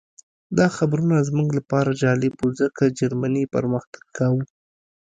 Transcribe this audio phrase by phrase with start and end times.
[0.57, 4.43] دا خبرونه زموږ لپاره جالب وو ځکه جرمني پرمختګ کاوه